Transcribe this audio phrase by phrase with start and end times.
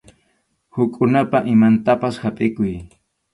[0.77, 2.75] Hukkunapa imantapas hapʼikuy.